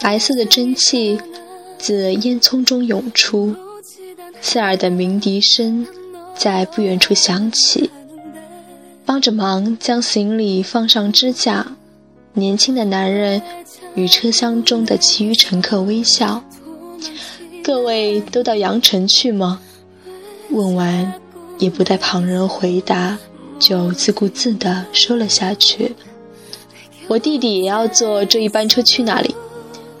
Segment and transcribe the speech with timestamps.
[0.00, 1.20] 白色的蒸汽
[1.78, 3.54] 自烟囱中涌出，
[4.40, 5.86] 刺耳的鸣笛声
[6.34, 7.90] 在不远处响起。
[9.04, 11.76] 帮着忙将行李放上支架，
[12.32, 13.42] 年轻的男人
[13.94, 16.42] 与车厢中的其余乘客微笑。
[17.62, 19.60] 各位都到阳城去吗？
[20.50, 21.12] 问完，
[21.58, 23.18] 也不待旁人回答，
[23.58, 25.94] 就自顾自地说了下去。
[27.06, 29.34] 我弟弟也要坐这一班车去那里。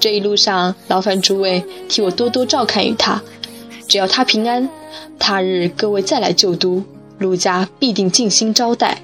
[0.00, 3.22] 这一路上，劳烦诸位替我多多照看于他。
[3.86, 4.68] 只要他平安，
[5.18, 6.82] 他日各位再来旧都。
[7.18, 8.96] 陆家必定尽心招待。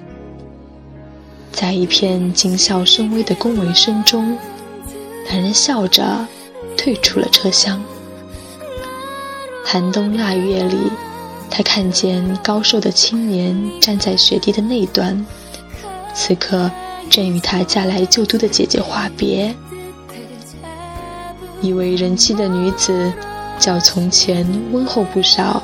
[1.51, 4.35] 在一片谨小慎微的恭维声中，
[5.29, 6.25] 男人笑着
[6.75, 7.79] 退出了车厢。
[9.63, 10.77] 寒冬腊月里，
[11.51, 15.23] 他看见高瘦的青年站在雪地的那端，
[16.15, 16.71] 此刻
[17.07, 19.53] 正与他嫁来旧都的姐姐话别。
[21.61, 23.11] 一位人妻的女子，
[23.59, 25.61] 较从前温厚不少，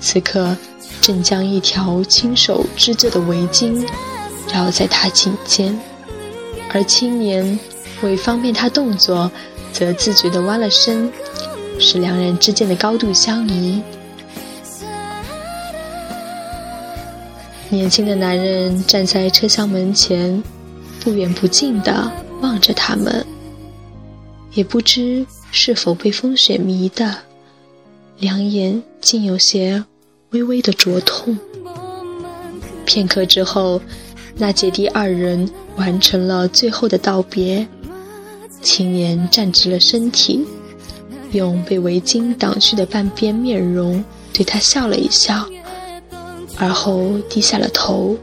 [0.00, 0.56] 此刻。
[1.00, 3.86] 正将一条亲手织就的围巾
[4.52, 5.78] 绕在他颈间，
[6.72, 7.58] 而青年
[8.02, 9.30] 为方便他动作，
[9.72, 11.10] 则自觉地弯了身，
[11.78, 13.80] 使两人之间的高度相宜。
[17.70, 20.42] 年轻的男人站在车厢门前，
[21.00, 22.10] 不远不近地
[22.42, 23.24] 望着他们，
[24.52, 27.16] 也不知是否被风雪迷的，
[28.18, 29.84] 两眼竟有些。
[30.32, 31.38] 微微的灼痛。
[32.84, 33.80] 片刻之后，
[34.36, 37.66] 那姐弟二人完成了最后的道别。
[38.60, 40.44] 青年站直了身体，
[41.32, 45.48] 用被围巾挡去的半边面容对他笑了一笑，
[46.58, 48.14] 而后低下了头，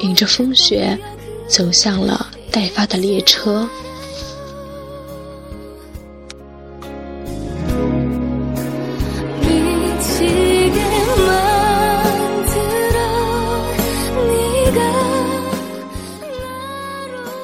[0.00, 0.98] 迎着风雪
[1.48, 3.66] 走向了待发的列车。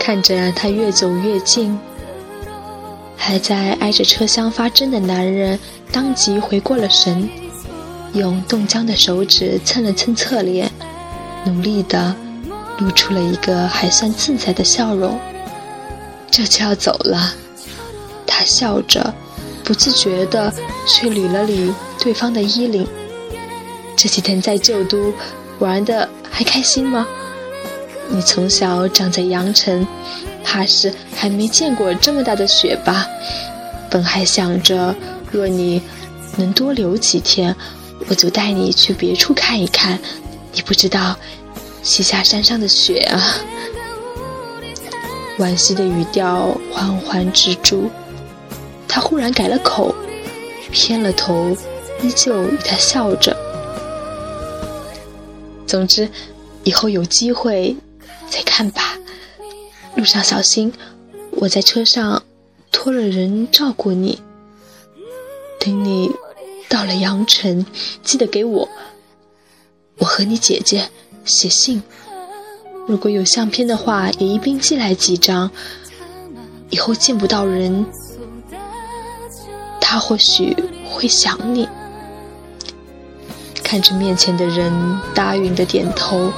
[0.06, 1.76] 看着他越走越近，
[3.16, 5.58] 还在挨着车厢发怔的男人
[5.90, 7.28] 当即回过了神，
[8.12, 10.70] 用冻僵的手指蹭了蹭侧脸，
[11.44, 12.14] 努力地
[12.78, 15.18] 露出了一个还算自在的笑容。
[16.30, 17.34] 这就要走了，
[18.28, 19.12] 他笑着，
[19.64, 20.54] 不自觉地
[20.86, 22.86] 去捋了捋对方的衣领。
[23.96, 25.12] 这几天在旧都
[25.58, 27.04] 玩的还开心吗？
[28.08, 29.86] 你从小长在阳城，
[30.44, 33.06] 怕是还没见过这么大的雪吧？
[33.90, 34.94] 本还想着，
[35.30, 35.82] 若你
[36.36, 37.54] 能多留几天，
[38.08, 39.98] 我就带你去别处看一看。
[40.52, 41.16] 你不知道，
[41.82, 43.20] 西夏山上的雪啊！
[45.38, 47.90] 惋惜的语调缓缓止住，
[48.88, 49.94] 他忽然改了口，
[50.70, 51.56] 偏了头，
[52.02, 53.36] 依旧与他笑着。
[55.66, 56.08] 总之，
[56.62, 57.76] 以后有机会。
[58.30, 58.98] 再看吧，
[59.96, 60.72] 路上小心。
[61.32, 62.22] 我在车上
[62.72, 64.20] 托了人照顾你。
[65.60, 66.10] 等你
[66.68, 67.66] 到了阳城，
[68.02, 68.68] 记得给我，
[69.98, 70.88] 我和你姐姐
[71.24, 71.82] 写信。
[72.86, 75.50] 如果有相片的话，也一并寄来几张。
[76.70, 77.86] 以后见不到人，
[79.80, 80.56] 他或许
[80.88, 81.68] 会想你。
[83.62, 84.72] 看着面前的人，
[85.14, 86.32] 答应的点头。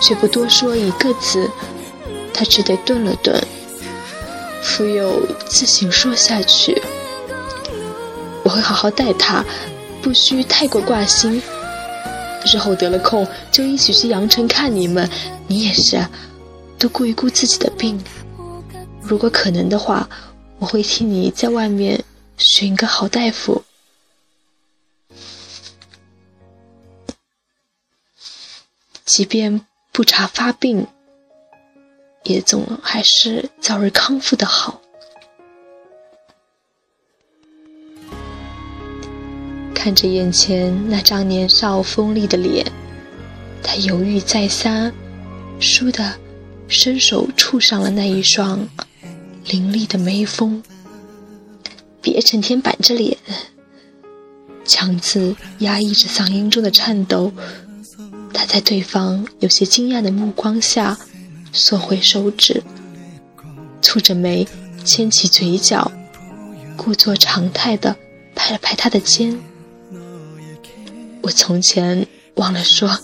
[0.00, 1.50] 却不多说一个字，
[2.32, 3.42] 他只得顿了顿，
[4.62, 6.80] 复又自行说下去
[8.44, 9.44] ：“我会好好待他，
[10.02, 11.42] 不需太过挂心。
[12.44, 15.08] 日后得了空，就一起去阳城看你们。
[15.48, 16.04] 你也是，
[16.78, 18.02] 多顾一顾自己的病。
[19.00, 20.08] 如果可能的话，
[20.58, 22.04] 我会替你在外面
[22.36, 23.64] 寻个好大夫，
[29.04, 29.60] 即便……”
[29.96, 30.86] 不查发病，
[32.24, 34.82] 也总还是早日康复的好。
[39.74, 42.70] 看着眼前那张年少锋利的脸，
[43.62, 44.92] 他犹豫再三，
[45.58, 46.12] 倏地
[46.68, 48.68] 伸手触上了那一双
[49.46, 50.62] 凌厉的眉峰。
[52.02, 53.16] 别成天板着脸，
[54.62, 57.32] 强自压抑着嗓音中的颤抖。
[58.36, 60.98] 他在对方有些惊讶的目光下，
[61.52, 62.62] 缩回手指，
[63.80, 64.46] 蹙着眉，
[64.84, 65.90] 牵起嘴角，
[66.76, 67.96] 故作常态的
[68.34, 69.38] 拍了拍他的肩。
[71.22, 72.98] 我从前忘了说，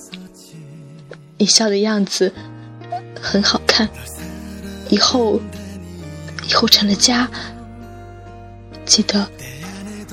[1.39, 2.33] 你笑的样子
[3.19, 3.89] 很好看。
[4.91, 5.41] 以后，
[6.47, 7.27] 以后成了家，
[8.85, 9.27] 记得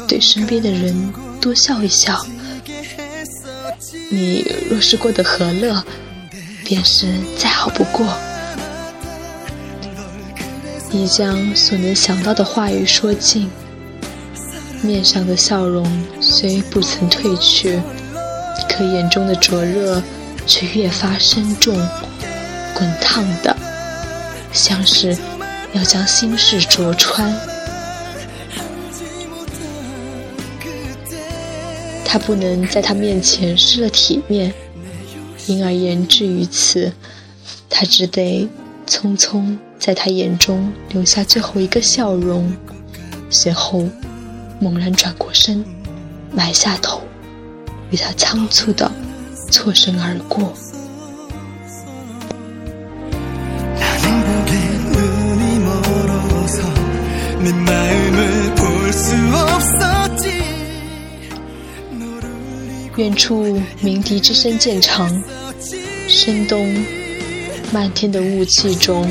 [0.08, 2.26] 对身边的人多笑一笑。
[4.12, 5.84] 你若是过得和乐，
[6.66, 7.08] 便是
[7.38, 8.08] 再好不过。
[10.92, 13.50] 已将所能想到的话语说尽，
[14.82, 15.86] 面上的笑容
[16.20, 17.80] 虽不曾褪去，
[18.68, 20.02] 可眼中的灼热
[20.48, 21.76] 却越发深重、
[22.74, 23.56] 滚烫的，
[24.52, 25.16] 像是
[25.74, 27.32] 要将心事灼穿。
[32.12, 34.52] 他不能在他面前失了体面，
[35.46, 36.92] 因而言至于此，
[37.70, 38.50] 他只得
[38.88, 42.52] 匆匆在他眼中留下最后一个笑容，
[43.30, 43.88] 随后
[44.60, 45.64] 猛然转过身，
[46.34, 47.00] 埋下头，
[47.92, 48.92] 与他仓促的
[49.52, 50.52] 错身而过。
[63.00, 65.10] 远处鸣笛之声渐长，
[66.10, 66.86] 深冬
[67.72, 69.10] 漫天的雾气中，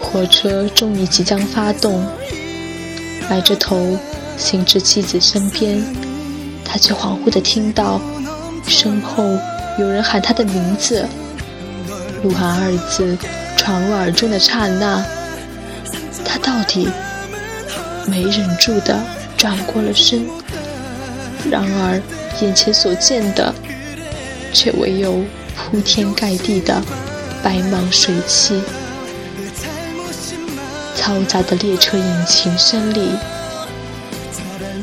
[0.00, 2.04] 火车终于即将发动。
[3.30, 3.96] 埋着头
[4.36, 5.80] 行至妻子身边，
[6.64, 8.00] 他却恍惚地听到
[8.66, 9.22] 身后
[9.78, 11.06] 有人喊他的名字。
[12.24, 13.16] 鹿晗二字
[13.56, 15.06] 传入耳中的刹那，
[16.24, 16.88] 他到底
[18.08, 19.00] 没忍住地
[19.36, 20.26] 转过了身。
[21.50, 22.00] 然而，
[22.40, 23.54] 眼前所见的，
[24.52, 25.24] 却唯有
[25.56, 26.82] 铺天盖地的
[27.42, 28.60] 白茫水汽。
[30.96, 33.12] 嘈杂的列车引擎声里，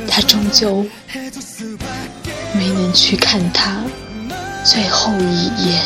[0.08, 0.84] 他终究
[2.54, 3.84] 没能去看他
[4.64, 5.82] 最后一眼。